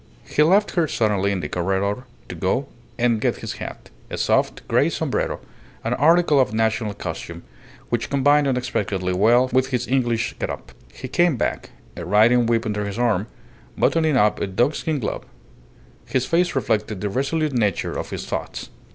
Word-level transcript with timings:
He 0.25 0.41
left 0.41 0.71
her 0.71 0.87
suddenly 0.87 1.31
in 1.31 1.41
the 1.41 1.47
corredor 1.47 2.05
to 2.27 2.33
go 2.33 2.65
and 2.97 3.21
get 3.21 3.35
his 3.45 3.57
hat, 3.61 3.91
a 4.09 4.17
soft, 4.17 4.67
grey 4.67 4.89
sombrero, 4.89 5.39
an 5.83 5.93
article 5.93 6.39
of 6.39 6.55
national 6.55 6.95
costume 6.95 7.43
which 7.89 8.09
combined 8.09 8.47
unexpectedly 8.47 9.13
well 9.13 9.51
with 9.53 9.67
his 9.67 9.87
English 9.87 10.35
get 10.39 10.49
up. 10.49 10.71
He 10.91 11.07
came 11.07 11.37
back, 11.37 11.69
a 11.95 12.03
riding 12.03 12.47
whip 12.47 12.65
under 12.65 12.85
his 12.85 12.97
arm, 12.97 13.27
buttoning 13.77 14.17
up 14.17 14.39
a 14.41 14.47
dogskin 14.47 14.97
glove; 14.99 15.23
his 16.07 16.25
face 16.25 16.55
reflected 16.55 16.99
the 16.99 17.09
resolute 17.11 17.53
nature 17.53 17.93
of 17.95 18.09
his 18.09 18.25
thoughts. 18.25 18.69